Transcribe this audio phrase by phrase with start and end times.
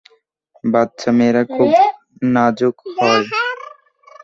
[0.63, 1.69] বাচ্চা মেয়েরা খুব
[2.33, 3.25] নাজুক হয়।